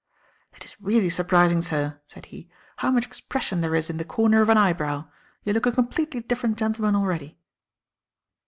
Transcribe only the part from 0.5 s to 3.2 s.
"It is really surprising, sir," said he, "how much